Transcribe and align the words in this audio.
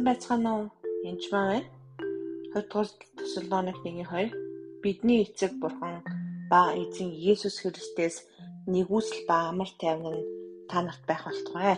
Сайн 0.00 0.12
байцгаана 0.16 0.50
уу? 0.56 0.66
Энд 1.08 1.22
маа 1.32 1.46
байна. 1.50 1.68
2 2.56 2.62
дугаар 2.72 2.88
Тесалоник 3.20 3.78
1:2 3.84 4.32
Бидний 4.82 5.20
эцэг 5.24 5.52
бурхан 5.60 6.00
ба 6.50 6.72
эзэн 6.82 7.10
Есүс 7.32 7.60
Христос 7.60 8.16
нэгүсэл 8.72 9.28
ба 9.28 9.36
амар 9.52 9.70
тайван 9.80 10.16
нь 10.16 10.28
та 10.70 10.80
нарт 10.80 11.04
байх 11.04 11.22
болтугай. 11.28 11.76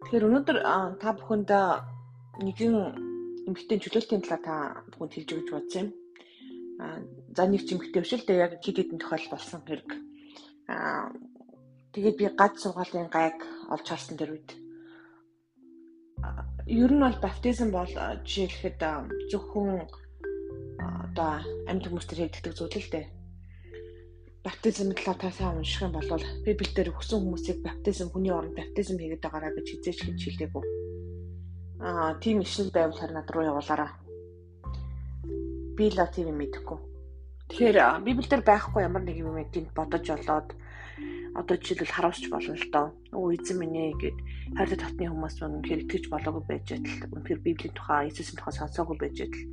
Тэгэхээр 0.00 0.26
өнөөдөр 0.28 0.58
та 1.02 1.08
бүхэнд 1.18 1.50
нэгэн 2.46 2.74
эмгтэн 3.48 3.82
чөлөөлтийн 3.84 4.24
талаар 4.24 4.44
та 4.48 4.56
бүхэнд 4.96 5.12
хэлж 5.12 5.30
өгч 5.36 5.48
бодсон 5.52 5.80
юм. 5.84 5.88
Аа 6.80 6.98
за 7.36 7.42
нэг 7.44 7.62
ч 7.68 7.76
эмгтэн 7.76 8.00
биш 8.00 8.16
л 8.16 8.24
дээ 8.24 8.44
яг 8.48 8.52
хэд 8.64 8.76
хэдэн 8.80 9.00
тохиол 9.00 9.28
болсон 9.28 9.60
хэрэг. 9.60 9.90
Аа 10.72 11.12
тэгээд 11.92 12.16
би 12.16 12.24
гад 12.40 12.54
сургаалын 12.56 13.12
гайг 13.12 13.36
олж 13.68 13.86
харсан 13.92 14.16
тэр 14.16 14.40
үед 14.40 14.63
ер 16.66 16.90
нь 16.92 17.04
бол 17.04 17.18
баптизм 17.20 17.68
бол 17.70 17.92
жишээлхэд 18.24 18.80
зөвхөн 19.30 19.84
одоо 20.80 21.44
амьд 21.68 21.84
хүмүүс 21.86 22.06
төр 22.08 22.20
хийдэг 22.24 22.54
зүйл 22.56 22.78
л 22.80 22.92
дээ. 22.92 23.06
Баптизм 24.44 24.92
талаар 24.92 25.18
та 25.20 25.30
сайн 25.32 25.60
унших 25.60 25.84
юм 25.84 25.92
бол 25.96 26.08
Библиэлд 26.44 26.92
өгсөн 26.92 27.20
хүмүүсийг 27.20 27.58
баптизм 27.64 28.08
хүний 28.12 28.32
оронд 28.32 28.56
баптизм 28.56 28.96
хийгээд 29.00 29.24
байгаараа 29.24 29.52
гэж 29.56 29.66
хизээч 29.72 30.00
гэж 30.04 30.18
хэлдэггүй. 30.24 30.64
Аа, 31.80 32.16
тийм 32.20 32.40
ишил 32.40 32.72
байвал 32.72 32.96
над 33.12 33.28
руу 33.32 33.44
явуулаарай. 33.44 33.90
Би 35.76 35.88
л 35.92 36.00
тийм 36.12 36.32
юм 36.32 36.38
мэдэхгүй. 36.40 36.78
Тэгэхээр 37.48 37.78
Библиэлд 38.04 38.44
байхгүй 38.44 38.80
ямар 38.88 39.04
нэг 39.04 39.16
юм 39.20 39.36
энд 39.36 39.68
бодож 39.76 40.04
олоод 40.12 40.48
одоо 41.34 41.56
жишээлбэл 41.58 41.94
харуулж 41.94 42.24
болно 42.30 42.54
л 42.54 42.70
доо. 42.70 42.86
Өө 43.10 43.34
эзэн 43.34 43.58
минь 43.58 43.74
ээ 43.74 43.92
гэд 43.98 44.18
хайртай 44.54 44.78
татны 44.78 45.10
хүмүүс 45.10 45.42
үнэхээр 45.42 45.82
итгэж 45.90 46.04
болоогүй 46.06 46.44
байж 46.46 46.66
адил. 46.70 47.10
Үнэхээр 47.10 47.40
Библийн 47.42 47.74
тухай, 47.74 48.06
Иесусийн 48.06 48.38
тухай 48.38 48.54
сонсоогүй 48.54 48.96
байж 49.02 49.16
адил. 49.26 49.46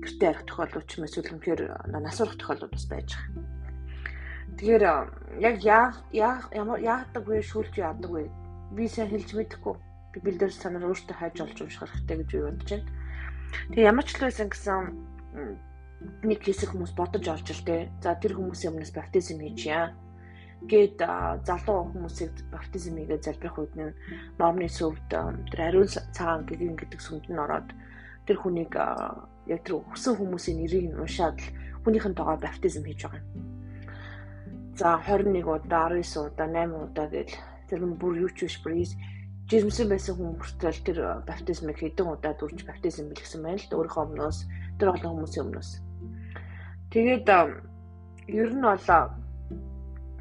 Гэртээ 0.00 0.28
арих 0.32 0.44
тохиолдол 0.48 0.86
ч 0.88 0.90
юм 0.96 1.04
эсвэл 1.04 1.32
үнэхээр 1.36 1.60
насварах 1.92 2.36
тохиолдол 2.40 2.72
бас 2.72 2.86
байж 2.88 3.08
байгаа. 3.12 3.56
Тэгэхээр 4.56 4.84
яг 5.44 5.56
яа 5.60 5.92
яа 6.16 6.40
ямар 6.56 6.80
яадаг 6.80 7.24
вэ 7.28 7.44
шүүлж 7.44 7.76
яадаг 7.76 8.08
вэ? 8.08 8.24
Би 8.72 8.88
сайн 8.88 9.12
хэлж 9.12 9.36
мэдэхгүй. 9.36 9.76
Библиэлд 10.16 10.56
санаар 10.56 10.88
өөртөө 10.88 11.12
хайж 11.12 11.36
олж 11.44 11.58
унших 11.60 11.92
хэрэгтэй 11.92 12.16
гэж 12.24 12.28
би 12.32 12.40
бодож 12.40 12.70
байна. 12.72 12.88
Тэгээ 13.68 13.88
ямар 13.92 14.04
ч 14.08 14.10
л 14.16 14.24
байсан 14.24 14.48
гэсэн 14.48 14.80
нэг 16.24 16.40
хэсэг 16.40 16.72
хүмүүс 16.72 16.92
бодож 16.96 17.24
олж 17.28 17.48
л 17.52 17.66
дээ. 17.68 17.82
За 18.00 18.16
тэр 18.16 18.32
хүмүүсийн 18.40 18.72
өмнөөс 18.72 18.96
баптизм 18.96 19.44
хийж 19.44 19.60
яа 19.68 19.92
гээд 20.64 20.98
залуу 21.44 21.92
хүмүүсийг 21.92 22.32
баптизм 22.50 22.96
хийгээд 22.96 23.26
залбирах 23.28 23.58
үед 23.60 23.74
нь 23.76 23.92
номны 24.40 24.68
сүвд 24.72 25.04
тэр 25.52 25.60
ариун 25.68 25.88
цагаан 26.16 26.48
гэгэн 26.48 26.76
гэдэг 26.80 27.00
сүмд 27.00 27.28
нь 27.28 27.42
ороод 27.44 27.68
тэр 28.26 28.36
хүнийг 28.40 28.72
яг 29.46 29.60
тэр 29.62 29.84
өсөн 29.92 30.14
хүмүүсийн 30.16 30.58
нэрийг 30.58 30.96
уншаад 30.96 31.36
л 31.38 31.48
хүнийхэн 31.84 32.16
тоогоор 32.16 32.40
баптизм 32.42 32.82
хийж 32.82 33.00
байгаа 33.04 33.20
юм. 33.20 33.44
За 34.74 34.98
21 35.06 35.44
удаа 35.44 35.88
19 35.92 36.34
удаа 36.34 36.48
8 36.48 36.72
удаа 36.84 37.06
гэж 37.12 37.30
тэр 37.68 37.80
нь 37.86 37.98
бүр 38.00 38.26
юу 38.26 38.30
ч 38.34 38.48
биш 38.48 38.58
бүр 38.64 38.74
жирэмсэн 39.46 39.86
байсан 39.86 40.14
хүмүүстэл 40.18 40.82
тэр 40.82 40.98
баптизмыг 41.22 41.78
хэдэн 41.78 42.10
удаа 42.10 42.34
дүрж 42.34 42.66
баптизм 42.66 43.06
бэлгсэн 43.14 43.40
байна 43.46 43.62
л 43.62 43.74
өөрийнхөө 43.78 44.04
өмнөөс 44.10 44.38
тэр 44.82 44.90
олон 44.90 45.12
хүмүүсийн 45.22 45.44
өмнөөс. 45.46 45.70
Тэгээд 46.90 47.26
ер 48.26 48.50
нь 48.50 48.66
бол 48.66 48.86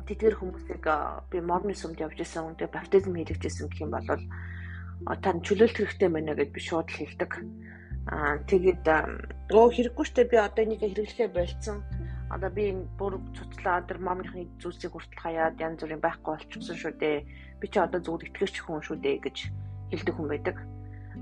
тэдгэр 0.08 0.36
хүмүүсийг 0.38 0.86
би 1.32 1.38
морны 1.42 1.74
сүмд 1.74 2.00
явж 2.00 2.18
исэн 2.22 2.54
үнтэй 2.54 2.70
баптизм 2.70 3.18
хийлгэжсэн 3.18 3.68
гэх 3.70 3.84
юм 3.86 3.92
бол 3.94 4.08
та 5.22 5.30
чөлөөлт 5.34 5.78
хэрэгтэй 5.78 6.10
байна 6.10 6.34
гэж 6.38 6.50
би 6.56 6.62
шууд 6.62 6.90
хэлдэг. 6.90 7.32
Аа 8.06 8.38
тэгээд 8.46 8.86
өө 9.50 9.68
хэрэггүй 9.74 10.06
штэ 10.06 10.30
би 10.30 10.38
одоо 10.38 10.62
энийг 10.64 10.82
хэрэглэхээ 10.86 11.30
болцсон. 11.34 11.82
Одоо 12.30 12.50
би 12.54 12.70
энэ 12.70 12.86
бүр 12.98 13.18
цуцлаа 13.34 13.82
тэр 13.86 13.98
мамныхны 14.02 14.46
зүйлсийг 14.62 14.94
хүртэл 14.94 15.24
хаяад 15.26 15.62
янз 15.62 15.82
бүрийн 15.82 16.02
байхгүй 16.06 16.32
болчихсон 16.38 16.78
шүү 16.78 16.94
дээ. 17.02 17.18
Би 17.60 17.66
чи 17.70 17.78
одоо 17.82 18.00
зүгээр 18.02 18.30
итгэж 18.30 18.56
хүн 18.62 18.82
шүү 18.82 18.98
дээ 19.02 19.18
гэж 19.26 19.38
хэлдэг 19.90 20.16
хүн 20.16 20.30
байдаг. 20.30 20.58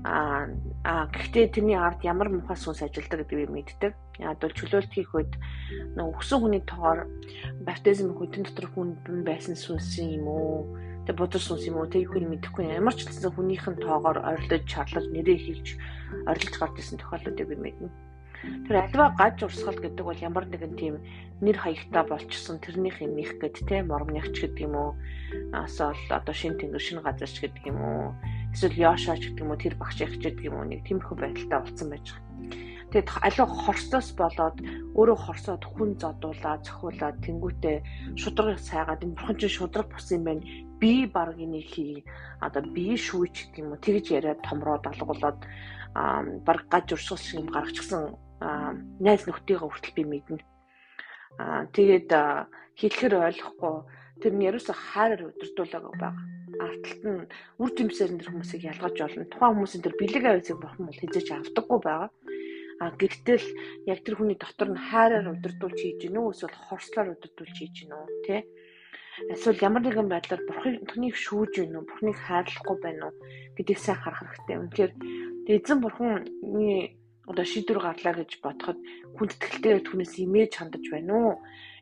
Аа 0.04 0.48
аа 0.84 1.04
гэхдээ 1.12 1.56
тэрний 1.56 1.76
ард 1.76 2.00
ямар 2.04 2.28
мухас 2.28 2.64
сүнс 2.64 2.84
ажилдаг 2.84 3.24
гэдэг 3.24 3.38
би 3.40 3.46
мэддэг. 3.48 3.92
Яг 4.18 4.38
бол 4.38 4.54
чөлөөлт 4.54 4.92
хийх 4.94 5.10
үед 5.14 5.32
өгсөн 5.98 6.38
хүний 6.40 6.62
тоогоор 6.62 7.10
баптизм 7.66 8.14
хөтөн 8.14 8.46
дотор 8.46 8.66
хүн 8.70 8.94
байсан 9.26 9.58
сүнс 9.58 9.98
юм 9.98 10.26
уу? 10.30 10.78
Тэг 11.06 11.18
бодор 11.18 11.42
сүнс 11.42 11.66
юм 11.66 11.82
уу? 11.82 11.90
Тэг 11.90 12.06
юу 12.06 12.22
мэдэхгүй 12.22 12.70
ямар 12.70 12.94
ч 12.94 13.10
гэсэн 13.10 13.34
хүнийхэн 13.34 13.82
тоогоор 13.82 14.22
орилдож 14.22 14.62
чарлаж 14.70 15.06
нэрээ 15.10 15.38
хэлж 15.38 15.68
орилж 16.30 16.54
гарч 16.54 16.74
исэн 16.78 16.98
тохиолдлуудыг 17.02 17.48
би 17.50 17.56
мэднэ. 17.58 17.90
Тэр 18.68 18.76
альва 18.76 19.16
гаж 19.18 19.40
урсгал 19.42 19.80
гэдэг 19.80 20.04
бол 20.04 20.20
ямар 20.20 20.44
нэгэн 20.46 20.74
тийм 20.76 20.94
нэр 21.40 21.56
хаягтай 21.58 22.04
болчихсон 22.06 22.60
тэрнийх 22.60 23.00
юм 23.00 23.16
их 23.16 23.40
гэд 23.40 23.66
те 23.66 23.82
мормнягч 23.82 24.36
гэдэг 24.36 24.68
юм 24.68 24.74
уу? 24.76 24.90
Асаал 25.50 25.96
одоо 26.12 26.34
шин 26.36 26.54
тэнгэр 26.60 26.82
шин 26.84 27.00
газарч 27.00 27.40
гэдэг 27.40 27.72
юм 27.72 27.80
уу? 27.80 28.12
эсвэл 28.54 28.78
Яшаач 28.78 29.18
гэдэг 29.26 29.42
юм 29.42 29.50
уу 29.50 29.58
тэр 29.58 29.74
багш 29.74 29.98
их 29.98 30.14
гэдэг 30.22 30.46
юм 30.46 30.62
уу 30.62 30.64
нэг 30.70 30.86
тиймэрхүү 30.86 31.16
байдалтай 31.18 31.58
болсон 31.58 31.88
байж 31.90 32.06
байгаа. 32.14 32.73
Тэгэд 32.94 33.10
аливаа 33.26 33.50
хорсоос 33.50 34.08
болоод 34.14 34.56
өөрөө 34.94 35.18
хорсоод 35.26 35.62
хүн 35.66 35.98
зодуулаад 35.98 36.62
цохиулаад 36.62 37.18
тэнгуүтээ 37.26 37.76
шудраг 38.14 38.62
сайгаад 38.62 39.02
энэ 39.02 39.18
бурхан 39.18 39.34
чинь 39.34 39.56
шудраг 39.58 39.90
бус 39.90 40.06
юм 40.14 40.22
байна. 40.22 40.46
Би 40.78 41.10
баг 41.10 41.34
энийг 41.34 41.66
хий. 41.74 42.06
Одоо 42.38 42.62
би 42.70 42.94
шүүч 42.94 43.50
гэдэг 43.50 43.62
юм 43.66 43.74
уу 43.74 43.82
тэгж 43.82 44.06
яриад 44.14 44.46
томроод 44.46 44.86
алгуулад 44.86 45.42
баг 46.46 46.60
гаж 46.70 46.86
урсгал 46.94 47.18
шиг 47.18 47.42
юм 47.42 47.50
гаргачихсан 47.50 48.14
найз 49.02 49.26
нөхдийгөө 49.26 49.68
хүртэл 49.74 49.98
би 49.98 50.04
мэднэ. 50.14 50.38
Аа 51.42 51.66
тэгээд 51.74 52.10
хэлэхэр 52.78 53.14
ойлгохгүй 53.26 53.74
тэр 54.22 54.32
нь 54.38 54.46
ерөөсө 54.46 54.70
хайраар 54.70 55.34
удирдуулаагүй 55.34 55.98
байгаа 55.98 56.22
арталт 56.62 57.02
нь 57.02 57.26
үр 57.58 57.70
жимсээр 57.74 58.14
энэ 58.14 58.26
хүмүүсийг 58.30 58.62
ялгаж 58.70 58.96
олно. 59.02 59.26
Тухайн 59.26 59.54
хүмүүсийн 59.58 59.82
тэр 59.82 59.98
бэлэг 59.98 60.24
ависыг 60.30 60.58
бурхан 60.62 60.86
бол 60.86 61.00
хизээж 61.02 61.28
авдаггүй 61.34 61.80
байгаа. 61.82 62.10
А 62.82 62.90
гэхдээ 62.90 63.38
л 63.38 63.48
яг 63.86 63.98
тэр 64.02 64.14
хүний 64.18 64.38
дотор 64.38 64.68
нь 64.72 64.84
хайраар 64.88 65.30
удирдуулж 65.30 65.78
хийж 65.78 65.98
гинэ 66.02 66.18
үү 66.18 66.32
эсвэл 66.34 66.56
хорслоор 66.66 67.08
удирдуулж 67.14 67.54
хийж 67.54 67.74
гинэ 67.86 67.94
үү 67.94 68.08
те 68.26 68.36
эсвэл 69.30 69.64
ямар 69.68 69.82
нэгэн 69.84 70.08
байдлаар 70.10 70.42
бурханыг 70.48 71.14
шүүж 71.14 71.52
гинэ 71.62 71.78
үү 71.78 71.86
бурханыг 71.86 72.18
хайрлахгүй 72.18 72.76
байна 72.82 73.02
уу 73.08 73.14
гэдгийг 73.54 73.80
сайн 73.80 73.98
харах 74.02 74.20
хэрэгтэй. 74.22 74.56
Үнэхээр 74.58 74.92
эзэн 75.54 75.78
бурханы 75.78 76.98
одоо 77.30 77.46
шийдвэр 77.46 77.78
гарлаа 77.78 78.14
гэж 78.18 78.30
бодоход 78.42 78.78
хүндэтгэлтэй 79.16 79.86
түүнээс 79.86 80.14
имиж 80.24 80.52
хандаж 80.58 80.84
байна 80.90 81.14
уу? 81.14 81.32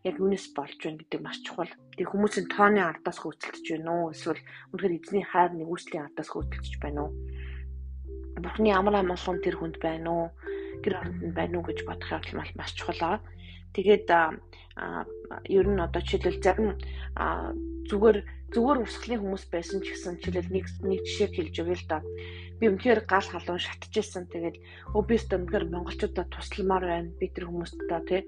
яг 0.04 0.18
юунес 0.18 0.50
болж 0.54 0.78
байна 0.82 0.98
гэдэг 0.98 1.20
маш 1.22 1.38
чухал. 1.46 1.70
Тэг 1.94 2.10
хүмүүсийн 2.10 2.50
тооны 2.50 2.82
ардаас 2.82 3.22
хөөцөлдөж 3.22 3.66
байна 3.70 3.90
уу? 3.94 4.10
Эсвэл 4.10 4.42
үнэхээр 4.74 4.96
эзний 4.98 5.22
хайр 5.22 5.54
нэгүслийн 5.54 6.10
ардаас 6.10 6.28
хөөцөлдөж 6.30 6.74
байна 6.82 7.06
уу? 7.06 7.10
Бурхны 8.42 8.74
амар 8.74 8.98
амгалан 8.98 9.38
тэр 9.38 9.56
хүнд 9.62 9.78
байна 9.78 10.10
уу? 10.10 10.26
Гэр 10.82 10.94
оронд 10.98 11.34
байна 11.34 11.58
уу 11.58 11.66
гэж 11.66 11.78
бодох 11.86 12.10
явдал 12.10 12.52
маш 12.58 12.72
чухал 12.74 13.00
аа. 13.02 13.18
Тэгээд 13.72 14.06
ер 15.48 15.66
нь 15.68 15.80
одоо 15.80 16.00
жишээлбэл 16.02 16.44
зарим 16.44 16.68
зүгээр 17.88 18.18
зүгээр 18.52 18.82
урсгалын 18.84 19.22
хүмүүс 19.22 19.44
байсан 19.48 19.80
ч 19.80 19.96
гэсэн 19.96 20.20
жишээлбэл 20.20 20.52
нэг 20.52 20.66
нэг 20.84 21.00
жишээ 21.08 21.28
хэлж 21.32 21.54
өгье 21.62 21.76
л 21.80 21.86
да 21.88 21.98
би 22.62 22.70
үнэхээр 22.70 23.10
гал 23.10 23.26
халуун 23.26 23.58
шатчихсан. 23.58 24.30
Тэгээд 24.30 24.62
өө 24.94 25.02
би 25.02 25.18
өстө 25.18 25.34
үнэхээр 25.34 25.66
монголчуудад 25.66 26.30
тусламар 26.30 26.86
байна. 26.86 27.10
Би 27.18 27.26
тэр 27.26 27.50
хүмүүстээ 27.50 28.00
тий. 28.06 28.22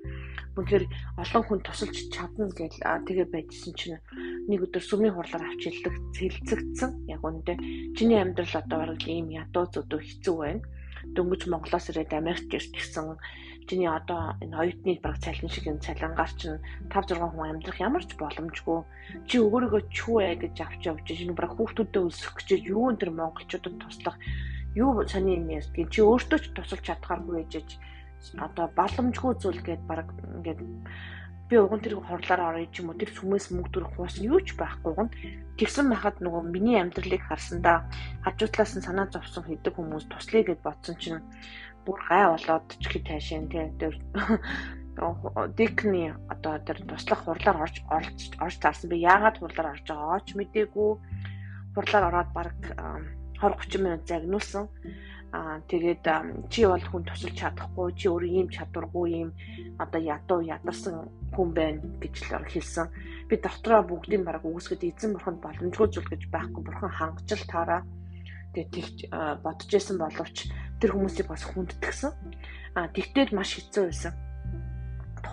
Үнэхээр 0.59 0.85
олон 1.23 1.43
хүн 1.47 1.61
тусалж 1.63 1.97
чадна 2.11 2.51
гэж 2.51 2.83
тэгээ 2.83 3.31
байжсэн 3.31 3.75
чинь 3.79 4.03
нэг 4.51 4.67
өдөр 4.67 4.83
сүмийн 4.83 5.15
хурлаар 5.15 5.47
авч 5.47 5.71
хэлдэг 5.71 5.95
цэлцэгдсэн. 6.19 6.91
Яг 7.15 7.23
үүндээ 7.23 7.95
чиний 7.95 8.19
амьдрал 8.19 8.59
одоо 8.59 8.79
бараг 8.83 9.03
ийм 9.07 9.31
ядуу 9.31 9.71
зүдүү 9.71 10.01
хэцүү 10.03 10.35
байна. 10.35 10.67
Дөнгөж 11.13 11.43
Монголоос 11.53 11.93
ирээд 11.93 12.17
Америкт 12.17 12.51
ирсэн 12.57 13.21
чиний 13.69 13.89
одоо 13.89 14.37
энэ 14.45 14.57
оюутны 14.57 15.01
баг 15.05 15.21
цалин 15.21 15.49
шиг 15.53 15.69
энэ 15.69 15.85
цалингаар 15.85 16.33
чинь 16.37 16.61
5 16.89 17.17
6 17.17 17.33
хүн 17.33 17.49
амьдрах 17.49 17.81
ямар 17.81 18.05
ч 18.05 18.13
боломжгүй. 18.17 18.81
Чи 19.29 19.37
өөрийгөө 19.41 19.83
чүү 19.89 20.17
гэж 20.41 20.57
авч 20.61 20.83
явж 20.89 21.07
энэ 21.09 21.33
баг 21.33 21.53
хүүхдүүдэд 21.57 22.09
өсөх 22.09 22.33
гэж 22.37 22.49
юу 22.69 22.93
энэ 22.93 23.09
монголчуудад 23.09 23.75
туслах 23.81 24.17
юу 24.77 25.07
сони 25.09 25.39
юм 25.39 25.49
ярьдгийг 25.49 25.89
чи 25.89 26.01
өөртөө 26.03 26.39
ч 26.43 26.47
тусалж 26.53 26.83
чадхааргүй 26.83 27.47
ээжэж 27.47 27.69
одоо 28.43 28.67
боломжгүй 28.75 29.33
зүйл 29.39 29.61
гээд 29.63 29.83
баг 29.87 30.09
ингээд 30.37 30.61
би 31.49 31.61
уган 31.61 31.81
тэр 31.85 32.01
хорлоор 32.01 32.41
орё 32.41 32.65
ч 32.73 32.81
юм 32.81 32.89
уу 32.91 32.97
тэр 32.97 33.13
сүмээс 33.13 33.53
мөнгө 33.53 33.71
төрөх 33.73 33.93
хуус 34.01 34.17
юу 34.25 34.41
ч 34.41 34.57
байхгүй. 34.57 34.93
Гон 34.97 35.11
тэгсэн 35.61 35.93
байхад 35.93 36.17
нөгөө 36.25 36.43
миний 36.49 36.81
амьдралыг 36.81 37.21
харсандаа 37.29 37.85
хажуутлаас 38.25 38.73
нь 38.81 38.87
санаа 38.87 39.13
зовсон 39.13 39.45
хэдэг 39.45 39.77
хүмүүс 39.77 40.09
туслая 40.09 40.45
гэд 40.49 40.65
бодсон 40.65 40.97
чинь 40.97 41.21
бүр 41.85 42.01
гай 42.09 42.25
болоод 42.33 42.67
ч 42.81 42.85
их 42.89 43.05
тайшин 43.05 43.53
тий. 43.53 43.69
Тэр 43.77 43.95
дикний 45.59 46.17
одоо 46.33 46.57
тэр 46.65 46.81
туслах 46.89 47.21
хурлаар 47.29 47.59
орж 47.61 47.77
орж 48.41 48.57
таарсан 48.57 48.89
би. 48.89 49.05
Яагаад 49.05 49.37
хурлаар 49.37 49.77
орж 49.77 49.85
байгаагаа 49.85 50.21
ч 50.25 50.33
мдээгүй 50.33 50.91
хурлаар 51.77 52.05
ороод 52.09 52.31
баг 52.33 52.57
20 53.37 53.53
30 53.69 53.85
минут 53.85 54.03
загнуулсан. 54.09 54.65
Аа 55.35 55.59
тэгээд 55.67 56.07
чи 56.47 56.63
бол 56.63 56.85
хүн 56.87 57.03
тусалж 57.11 57.35
чадахгүй, 57.35 57.91
чи 57.99 58.07
өөрөө 58.07 58.33
ийм 58.39 58.49
чадваргүй 58.55 59.07
ийм 59.19 59.31
одоо 59.83 60.01
ядуу 60.15 60.41
ядарсан 60.47 61.11
хүн 61.35 61.51
байна 61.59 61.83
гэж 61.99 62.15
л 62.31 62.47
хэлсэн. 62.47 62.87
Би 63.27 63.35
дотроо 63.43 63.83
бүгдийн 63.83 64.23
бараг 64.23 64.47
үгсгэд 64.47 64.87
эзэн 64.87 65.19
бурханд 65.19 65.43
боломжгүй 65.43 65.89
зүйл 65.91 66.07
гэж 66.07 66.23
байхгүй 66.31 66.63
бурхан 66.63 66.93
хангаж 66.95 67.29
л 67.35 67.51
таараа 67.51 67.83
тэгээд 68.55 68.71
тэгж 68.79 68.97
бодож 69.43 69.71
исэн 69.75 69.99
боловч 69.99 70.37
тэр 70.79 70.91
хүмүүсийг 70.95 71.27
бас 71.27 71.43
хүндэтгсэн. 71.51 72.13
Аа 72.79 72.87
тэгтээ 72.95 73.35
маш 73.35 73.59
хэцүү 73.59 73.85
байсан 73.91 74.15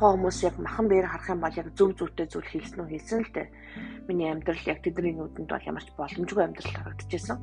тухайн 0.01 0.18
хүмүүс 0.18 0.39
яг 0.50 0.57
махан 0.57 0.89
бээр 0.89 1.06
харах 1.06 1.30
юм 1.30 1.42
бол 1.45 1.53
яг 1.62 1.68
зөв 1.77 1.94
зөвтэй 1.94 2.25
зүйл 2.25 2.50
хийсэн 2.50 2.81
үү 2.81 2.89
хийсэн 2.89 3.21
л 3.21 3.33
дээ. 3.38 3.48
Миний 4.09 4.33
амьдрал 4.33 4.65
яг 4.65 4.81
тэдний 4.81 5.13
нүдэнд 5.13 5.45
бол 5.45 5.69
ямар 5.69 5.86
ч 5.86 5.94
боломжгүй 5.94 6.42
амьдрал 6.42 6.74
харагдчихсан. 6.74 7.38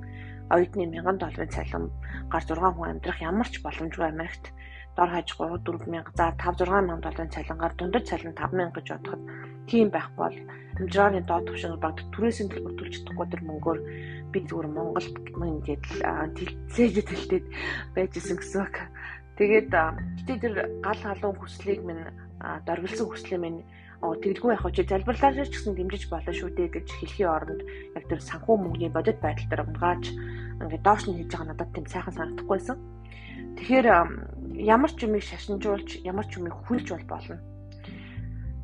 Оюутны 0.50 0.90
1000 0.90 1.22
долларын 1.22 1.54
цалин 1.54 1.86
гар 2.26 2.42
6 2.42 2.58
хүн 2.58 2.90
амьдрах 2.98 3.22
ямар 3.22 3.46
ч 3.46 3.62
боломжгүй 3.62 4.10
Америкт 4.10 4.50
дор 4.98 5.06
хаяж 5.06 5.30
3 5.38 5.54
4000 5.62 6.02
за 6.18 6.34
5 6.34 6.66
6000 6.66 6.98
долларын 6.98 7.30
цалингаар 7.30 7.74
дундаж 7.78 8.04
цалин 8.10 8.34
5000 8.34 8.74
гэж 8.74 8.86
бодоход 8.90 9.22
тийм 9.70 9.86
байх 9.94 10.10
бол 10.18 10.36
амжиргааны 10.82 11.22
доод 11.30 11.46
түвшин 11.46 11.78
баг 11.78 11.94
түрээсийн 12.10 12.50
төлбөр 12.50 12.74
төлж 12.74 12.94
чадахгүй 13.06 13.26
тэр 13.30 13.42
мөнгөөр 13.46 13.78
би 14.34 14.38
зүгээр 14.42 14.68
Монголд 14.74 15.14
ингээд 15.30 15.84
тэлцээж 16.34 16.94
тэлтэд 17.06 17.46
байжсэн 17.94 18.36
гэсэн 18.42 18.62
үг. 18.66 18.76
Тэгээд 19.38 19.70
гэтээ 19.70 20.38
тэр 20.42 20.54
гал 20.82 20.98
халуун 21.06 21.38
хүслийг 21.38 21.86
минь 21.86 22.02
доргилсон 22.66 23.06
хүслээ 23.08 23.40
минь 23.42 23.60
тэгэлгүй 23.98 24.54
яг 24.54 24.62
чи 24.70 24.82
залбирлаар 24.86 25.34
ч 25.42 25.50
гэсэн 25.50 25.74
дэмжиж 25.74 26.06
болно 26.06 26.30
шүү 26.30 26.54
дээ 26.54 26.68
гэж 26.70 26.86
хэлхийн 26.86 27.34
оронд 27.34 27.62
яг 27.98 28.04
тэр 28.06 28.20
санхүү 28.22 28.54
мөнгөний 28.54 28.92
бодит 28.94 29.18
байдал 29.18 29.48
дээр 29.50 29.66
унгааж 29.66 30.04
ингээд 30.62 30.86
доош 30.86 31.02
нь 31.10 31.18
хийж 31.18 31.30
байгаа 31.34 31.50
надад 31.50 31.70
тийм 31.74 31.86
сайхан 31.90 32.14
санагдахгүйсэн. 32.14 32.76
Тэгэхээр 33.58 33.86
ямар 34.62 34.90
ч 34.94 34.98
юмыг 35.02 35.22
шашинжуулж 35.26 35.88
ямар 36.06 36.26
ч 36.30 36.38
юмыг 36.38 36.54
хүлж 36.66 36.86
бол 36.94 37.06
болно. 37.10 37.42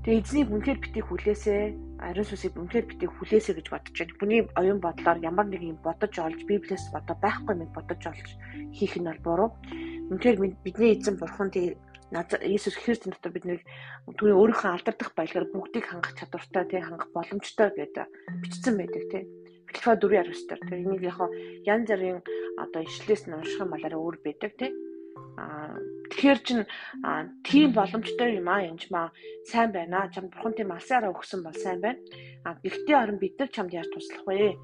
Тэгээ 0.06 0.22
эзнийг 0.22 0.48
үнээр 0.54 0.78
битгий 0.78 1.02
хүлээсээ 1.02 1.62
ариун 1.98 2.28
сүсийг 2.28 2.54
үнээр 2.54 2.86
битгий 2.86 3.10
хүлээсээ 3.10 3.54
гэж 3.58 3.66
бодож 3.72 3.94
байна. 3.96 4.18
Бүний 4.20 4.40
оюун 4.54 4.80
бодлоор 4.82 5.18
ямар 5.18 5.46
нэг 5.48 5.62
юм 5.64 5.78
бодож 5.82 6.14
олж 6.18 6.40
библиэс 6.46 6.92
бодоо 6.94 7.16
байхгүй 7.18 7.54
юм 7.56 7.70
бодож 7.72 8.02
олж 8.06 8.28
хийх 8.76 8.94
нь 9.00 9.08
бол 9.08 9.22
буруу. 9.24 9.50
Үнээр 10.12 10.36
бидний 10.60 10.92
эзэн 10.94 11.16
бурхан 11.16 11.50
тий 11.50 11.74
Иесус 12.12 12.76
Христ 12.76 13.08
дотор 13.08 13.32
бид 13.32 13.44
нэг 13.48 13.60
түүний 14.18 14.36
өөрийнхөө 14.36 14.70
алдагдах 14.76 15.16
баялгаар 15.16 15.48
бүгдийг 15.50 15.88
хангах 15.88 16.14
чадвартай 16.14 16.64
тий 16.68 16.80
хангах 16.84 17.10
боломжтой 17.16 17.72
гэдэг 17.74 18.06
бичсэн 18.44 18.76
байдаг 18.76 19.04
тий. 19.10 19.22
Бэлтфа 19.66 19.96
4:19 19.98 20.46
дээр 20.46 20.60
тэр 20.68 20.78
энийг 20.84 21.02
яг 21.02 21.18
янз 21.64 21.88
бүрийн 21.90 22.20
одоо 22.60 22.82
ишлээс 22.84 23.26
нь 23.26 23.34
унших 23.34 23.58
юм 23.64 23.72
балаараа 23.72 23.98
өөр 23.98 24.16
байдаг 24.22 24.52
тий. 24.54 24.70
Аа 25.40 25.74
тэгэхээр 26.12 26.38
чин 26.46 26.60
тийм 27.42 27.74
боломжтой 27.74 28.38
юм 28.38 28.46
аа 28.46 28.62
энэ 28.62 28.86
маа 28.94 29.08
сайн 29.50 29.72
байна. 29.74 30.06
Чамд 30.14 30.30
бурхан 30.30 30.54
тийм 30.54 30.70
алсаараа 30.70 31.10
өгсөн 31.10 31.42
бол 31.42 31.56
сайн 31.58 31.80
байна. 31.82 31.98
А 32.46 32.54
гэхдээ 32.62 32.94
харин 32.94 33.18
бид 33.18 33.34
нар 33.40 33.50
чамд 33.50 33.74
яаж 33.74 33.90
туслах 33.90 34.22
вэ? 34.28 34.54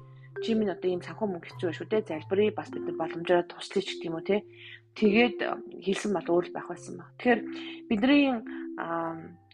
Чи 0.45 0.55
минь 0.55 0.71
одоо 0.71 0.87
ийм 0.87 1.03
санхүү 1.03 1.27
мөнгө 1.27 1.47
хэцүү 1.51 1.71
шүү 1.75 1.87
дээ. 1.91 2.07
Залбирыг 2.07 2.55
бас 2.55 2.71
бид 2.71 2.87
нар 2.87 2.95
боломжоор 2.95 3.45
туслая 3.51 3.83
ч 3.83 3.99
гэх 3.99 4.07
юм 4.07 4.15
уу 4.15 4.23
те 4.23 4.39
тэгээд 4.99 5.37
хэлсэн 5.85 6.11
бол 6.13 6.27
өөр 6.27 6.45
байх 6.51 6.67
байсан 6.67 6.99
ба. 6.99 7.05
Тэгэхээр 7.17 7.41
бидний 7.87 8.41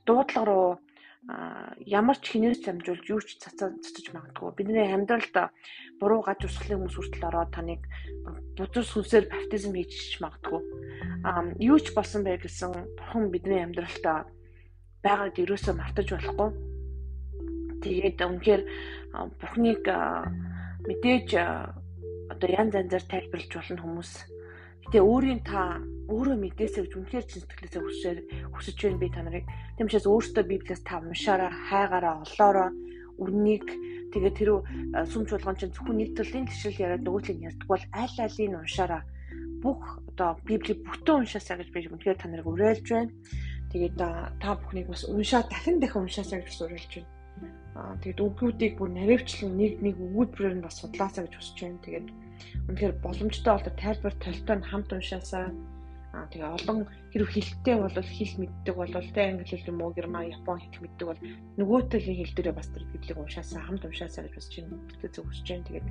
дуудлага 0.06 0.46
руу 0.46 0.70
ямар 1.84 2.18
ч 2.24 2.40
хинээс 2.40 2.64
замжуулж 2.64 3.04
юу 3.12 3.20
ч 3.20 3.36
цацаж 3.36 4.08
магадгүй. 4.16 4.56
Бидний 4.56 4.88
амьдралд 4.88 5.52
буруу 6.00 6.24
гаж 6.24 6.48
усхлын 6.48 6.88
хүмүүс 6.88 6.96
хүртэл 6.96 7.28
ороод 7.28 7.52
таныг 7.52 7.84
бузар 8.56 8.86
сүнсээр 8.88 9.26
баптизм 9.28 9.76
хийж 9.76 10.24
магадгүй. 10.24 10.62
Юу 11.60 11.78
ч 11.84 11.92
болсон 11.92 12.24
бай 12.24 12.40
гэсэн 12.40 12.72
бурхан 12.96 13.28
бидний 13.28 13.60
амьдралд 13.60 14.32
байгаад 15.04 15.36
ерөөсөө 15.36 15.74
мартаж 15.76 16.08
болохгүй. 16.16 16.50
Тэгээд 17.84 18.24
үнэхээр 18.24 18.64
бурхныг 19.36 19.84
мэдээж 20.88 21.30
одоо 22.32 22.48
янз 22.48 22.72
янзаар 22.72 23.04
тайлбарлаж 23.04 23.52
болно 23.52 23.84
хүмүүс 23.84 24.12
Гэтэ 24.88 25.04
өөрийн 25.04 25.44
та 25.44 25.84
өөрөө 26.08 26.38
мэдээсэй 26.40 26.88
гэж 26.88 26.94
үнэхээр 26.96 27.26
чин 27.28 27.44
сэтгэлээсээ 27.44 27.84
хүсэж 27.84 28.18
хүсэж 28.56 28.78
байна 28.88 29.02
би 29.04 29.10
та 29.12 29.20
нарыг. 29.20 29.44
Тийм 29.76 29.92
учраас 29.92 30.08
өөртөө 30.08 30.44
Библиэс 30.48 30.82
та 30.88 31.04
уншаараа, 31.04 31.52
хайгаараа, 31.68 32.24
олоороо 32.24 32.72
үннийг 33.20 33.68
тэгээ 34.16 34.32
тэр 34.32 34.50
сүм 35.12 35.28
чуулган 35.28 35.60
чинь 35.60 35.76
зөвхөн 35.76 36.00
нэг 36.00 36.16
төрлийн 36.16 36.48
төшөл 36.48 36.80
яриад 36.80 37.04
нөгөөтлийн 37.04 37.46
ярьдаг 37.52 37.68
бол 37.68 37.84
аль 37.92 38.18
алийг 38.24 38.56
уншаараа 38.56 39.04
бүх 39.60 39.82
одоо 40.16 40.40
Библи 40.48 40.74
бүтэн 40.80 41.28
уншаасаа 41.28 41.60
гэж 41.60 41.70
би 41.76 41.80
үнэхээр 41.92 42.18
та 42.24 42.32
нарыг 42.32 42.48
уриалж 42.48 42.88
байна. 42.88 43.12
Тэгээд 43.76 43.96
та 44.40 44.50
бүхнийг 44.56 44.88
бас 44.88 45.04
уншаа 45.04 45.44
дахин 45.52 45.84
дахин 45.84 46.08
уншаасаа 46.08 46.40
гэж 46.40 46.64
уриалж 46.64 46.92
байна. 46.96 47.12
Аа 47.76 47.94
тэгээд 48.00 48.24
үгүүдийг 48.24 48.74
бүр 48.80 48.90
наривчлан 48.96 49.52
нэг 49.60 49.84
нэг 49.84 49.96
өгүүлбэрээр 50.00 50.56
нь 50.58 50.66
бас 50.66 50.80
судлаасаа 50.80 51.28
гэж 51.28 51.34
хүсэж 51.36 51.58
байна. 51.60 51.84
Тэгээд 51.84 52.08
Үнэхээр 52.68 52.94
боломжтой 53.04 53.54
бол 53.54 53.68
тайлбар 53.82 54.16
толтой 54.22 54.56
нь 54.58 54.68
хамт 54.70 54.90
уншаасаа. 54.94 55.52
Аа 56.16 56.26
тэгээ 56.32 56.56
олон 56.58 56.80
хэрэг 57.12 57.30
хэлттэй 57.32 57.76
бол 57.78 57.94
хэл 57.94 58.34
мэддэг 58.42 58.76
бол 58.76 58.94
тэ 58.96 59.22
англи 59.28 59.46
хэл 59.46 59.70
юм 59.70 59.80
уу 59.84 59.92
герман 59.94 60.32
япон 60.32 60.58
хэл 60.60 60.82
мэддэг 60.82 61.08
бол 61.08 61.22
нөгөөтэй 61.60 62.00
хэл 62.02 62.34
дээрээ 62.36 62.56
бас 62.58 62.70
тэр 62.74 62.86
библийг 62.90 63.18
уншаасаа 63.20 63.62
хамт 63.62 63.84
уншаасаа 63.86 64.24
гэж 64.26 64.34
бас 64.34 64.48
чинь 64.50 64.72
бүтээ 64.72 65.12
зөв 65.14 65.26
хүсэж 65.28 65.48
байна. 65.48 65.68
Тэгээд 65.68 65.88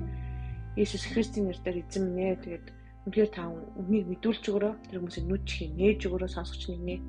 Иесус 0.77 1.05
Христийн 1.09 1.45
нэрээр 1.47 1.77
ээ. 1.81 2.35
Тэгээд 2.43 2.65
үнэхээр 3.07 3.29
та 3.31 3.47
үнийг 3.47 4.05
мэдүүлж 4.11 4.43
өгөрөө 4.51 4.73
тэр 4.91 4.99
хүмүүсийн 4.99 5.27
нүд 5.31 5.43
чихийг 5.47 5.71
нээж 5.79 5.99
өгөрөө 6.11 6.27
сонсогч 6.27 6.61
нэгний 6.67 6.99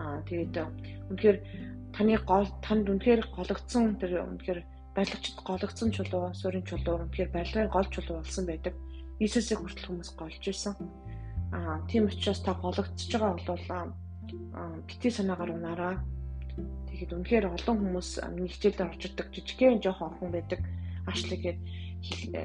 аа 0.00 0.24
тэгээд 0.24 0.56
үнэхээр 1.12 1.38
таны 1.92 2.16
гол 2.24 2.48
танд 2.64 2.88
үнэхээр 2.88 3.22
гологдсон 3.36 4.00
тэр 4.00 4.24
үнэхээр 4.24 4.60
барилгачд 4.94 5.42
гологдсон 5.42 5.90
чулуу, 5.90 6.30
суурин 6.34 6.62
чулуу, 6.62 7.02
тэгэхээр 7.10 7.34
барилгын 7.34 7.74
гол 7.74 7.88
чулуу 7.90 8.22
болсон 8.22 8.46
байдаг. 8.46 8.74
Иесусыг 9.18 9.58
хүртэл 9.58 9.90
хүмүүс 9.90 10.10
голж 10.14 10.42
исэн. 10.46 10.74
Аа 11.50 11.82
тийм 11.90 12.06
учраас 12.06 12.40
та 12.42 12.54
гологдсож 12.54 13.10
байгаа 13.10 13.34
бол 13.34 13.66
аа 13.74 13.90
бити 14.86 15.10
санаагаар 15.10 15.50
унаараа. 15.54 15.94
Тэгэхэд 16.86 17.10
үнэхээр 17.10 17.46
олон 17.50 17.76
хүмүүс 17.82 18.22
нэг 18.22 18.50
хичээлээр 18.54 18.90
орчдөг 18.94 19.26
жижигхэн 19.34 19.82
жоохон 19.82 20.14
орхон 20.14 20.30
байдаг. 20.30 20.60
Ашлигээд 21.10 21.58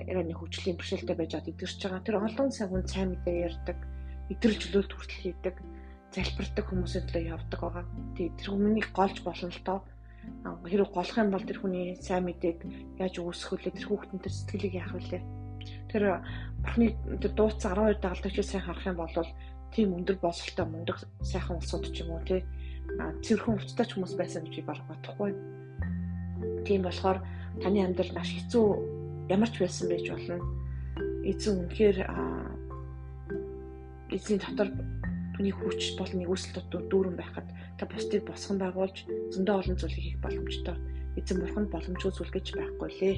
ирээний 0.09 0.33
хөгжлийн 0.33 0.77
бэрхшээлтэй 0.77 1.15
байж 1.17 1.31
ад 1.37 1.47
идэрч 1.47 1.79
байгаа. 1.85 2.01
Тэр 2.01 2.17
олон 2.17 2.49
сагуун 2.49 2.85
сайн 2.89 3.13
мэдээ 3.13 3.45
ярьдаг, 3.45 3.77
идэрл 4.33 4.57
чөлөөлт 4.57 4.93
хүртэл 4.93 5.21
хийдэг, 5.21 5.55
залбирдаг 6.13 6.65
хүмүүсийн 6.65 7.05
төлөө 7.07 7.23
явдаг 7.29 7.59
байгаа. 7.61 7.85
Тэгээд 8.17 8.35
тэр 8.41 8.49
хүмүүнийг 8.49 8.87
голж 8.95 9.17
болно 9.21 9.53
л 9.53 9.61
доо 9.63 9.79
хэрэг 10.65 10.89
голох 10.93 11.17
юм 11.17 11.29
бол 11.31 11.45
тэр 11.45 11.59
хүний 11.59 11.97
сайн 11.99 12.25
мэдээг 12.27 12.59
яаж 13.01 13.15
үүсгэх 13.19 13.51
вүлээ 13.53 13.73
тэр 13.75 13.87
хүүхдэн 13.87 14.19
тэр 14.23 14.33
сэтгэлийг 14.33 14.73
яах 14.79 14.93
вүлээ 14.95 15.21
тэр 15.89 16.03
бурхны 16.61 16.95
тэр 17.21 17.31
дууц 17.33 17.61
12 17.65 18.01
дагалдагчийг 18.01 18.45
сайн 18.45 18.63
харах 18.63 18.85
юм 18.85 18.97
бол 19.01 19.13
тийм 19.73 19.93
өндөр 19.97 20.17
боловсролтой 20.21 20.65
мундаг 20.65 20.97
сайхан 21.21 21.57
улсууд 21.57 21.89
ч 21.93 22.01
юм 22.01 22.13
уу 22.13 22.21
тий. 22.25 22.41
Цэвэрхэн 22.97 23.57
өвчтэй 23.57 23.85
ч 23.85 23.91
хүмүүс 23.93 24.13
байсан 24.17 24.43
гэж 24.45 24.55
би 24.57 24.63
баг 24.65 24.81
бодохгүй. 24.89 25.31
Тийм 26.65 26.81
болохоор 26.85 27.21
таны 27.61 27.85
амьдрал 27.85 28.13
маш 28.17 28.33
хэцүү 28.33 28.65
ямар 29.29 29.49
ч 29.49 29.61
байсан 29.61 29.89
байж 29.89 30.05
болно. 30.09 30.37
Эзэн 31.21 31.69
үнэхээр 31.69 31.97
эзний 34.09 34.39
дотор 34.41 34.73
түүний 35.37 35.53
хүч 35.53 35.97
болон 36.01 36.17
нэгүсэл 36.17 36.57
дотор 36.57 36.81
дүүрэн 36.89 37.17
байхад 37.17 37.47
та 37.79 37.87
бусдыг 37.87 38.27
босгон 38.27 38.59
байгуулж 38.59 39.07
зөндөө 39.31 39.55
олон 39.55 39.77
зүйлийг 39.79 40.03
хийх 40.03 40.19
боломжтой. 40.19 40.75
Эзэн 41.15 41.39
бурхан 41.39 41.65
боломжгүй 41.71 42.11
зүйл 42.11 42.35
гэж 42.35 42.45
байхгүй 42.59 42.89
лээ. 42.99 43.15